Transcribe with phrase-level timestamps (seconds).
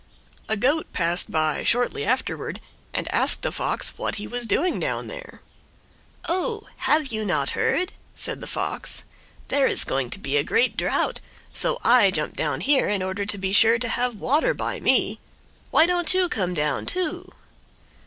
[0.49, 2.59] A Goat passed by shortly afterward,
[2.91, 5.43] and asked the Fox what he was doing down there.
[6.27, 9.03] "Oh, have you not heard?" said the Fox;
[9.49, 11.19] "there is going to be a great drought,
[11.53, 15.19] so I jumped down here in order to be sure to have water by me.
[15.69, 17.31] Why don't you come down, too?"